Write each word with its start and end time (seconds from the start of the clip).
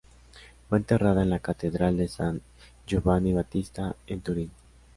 Fue 0.67 0.79
enterrada 0.79 1.21
en 1.21 1.29
la 1.29 1.37
Catedral 1.37 1.95
de 1.95 2.07
San 2.07 2.41
Giovanni 2.87 3.33
Battista 3.33 3.95
en 4.07 4.21
Turín. 4.21 4.49